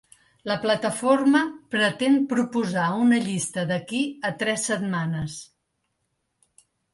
[0.51, 1.41] La plataforma
[1.75, 5.37] pretén proposar una llista d’aquí a tres setmanes.